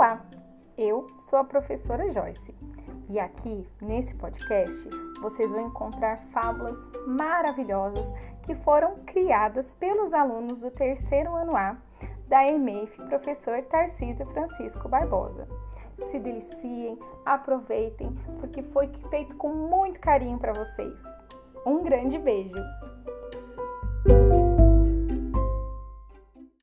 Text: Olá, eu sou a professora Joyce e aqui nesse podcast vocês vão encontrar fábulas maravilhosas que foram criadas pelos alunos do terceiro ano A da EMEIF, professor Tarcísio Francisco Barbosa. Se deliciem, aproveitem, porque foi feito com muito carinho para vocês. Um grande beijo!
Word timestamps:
Olá, 0.00 0.24
eu 0.78 1.06
sou 1.28 1.38
a 1.38 1.44
professora 1.44 2.10
Joyce 2.10 2.54
e 3.10 3.20
aqui 3.20 3.68
nesse 3.82 4.14
podcast 4.14 4.88
vocês 5.20 5.50
vão 5.50 5.66
encontrar 5.66 6.16
fábulas 6.32 6.78
maravilhosas 7.06 8.06
que 8.46 8.54
foram 8.54 8.96
criadas 9.04 9.66
pelos 9.74 10.10
alunos 10.14 10.56
do 10.56 10.70
terceiro 10.70 11.36
ano 11.36 11.54
A 11.54 11.76
da 12.28 12.46
EMEIF, 12.46 12.96
professor 13.10 13.60
Tarcísio 13.64 14.24
Francisco 14.28 14.88
Barbosa. 14.88 15.46
Se 16.10 16.18
deliciem, 16.18 16.98
aproveitem, 17.26 18.10
porque 18.40 18.62
foi 18.62 18.88
feito 19.10 19.36
com 19.36 19.52
muito 19.52 20.00
carinho 20.00 20.38
para 20.38 20.54
vocês. 20.54 20.98
Um 21.66 21.82
grande 21.82 22.18
beijo! 22.18 22.56